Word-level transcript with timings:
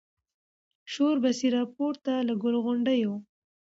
شور 0.93 1.15
به 1.23 1.31
سي 1.37 1.47
پورته 1.75 2.13
له 2.27 2.33
ګل 2.41 2.55
غونډیو 2.65 3.11